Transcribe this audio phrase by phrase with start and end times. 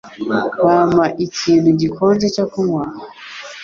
[0.65, 2.83] Wampa ikintu gikonje cyo kunywa?